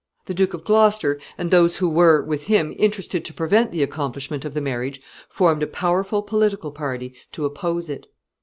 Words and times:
The 0.25 0.33
Duke 0.33 0.55
of 0.55 0.63
Gloucester 0.63 1.19
and 1.37 1.51
those 1.51 1.75
who 1.75 1.87
were, 1.87 2.23
with 2.23 2.45
him, 2.45 2.73
interested 2.79 3.23
to 3.23 3.33
prevent 3.35 3.71
the 3.71 3.83
accomplishment 3.83 4.45
of 4.45 4.55
the 4.55 4.59
marriage, 4.59 4.99
formed 5.29 5.61
a 5.61 5.67
powerful 5.67 6.23
political 6.23 6.71
party 6.71 7.13
to 7.33 7.45
oppose 7.45 7.87
it. 7.87 8.07